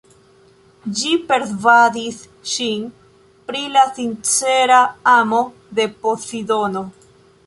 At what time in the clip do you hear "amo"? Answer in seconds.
5.13-5.43